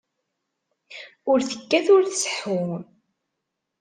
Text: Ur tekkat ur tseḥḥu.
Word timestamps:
Ur 1.31 1.39
tekkat 1.49 1.87
ur 1.95 2.03
tseḥḥu. 2.05 2.63